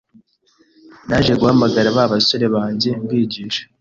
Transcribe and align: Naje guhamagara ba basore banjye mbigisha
Naje 1.07 1.33
guhamagara 1.39 1.95
ba 1.97 2.03
basore 2.13 2.45
banjye 2.55 2.89
mbigisha 3.03 3.61